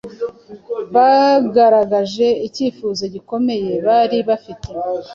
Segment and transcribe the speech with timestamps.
[0.93, 4.69] Bagaragaje icyifuzo gikomeye bari bafite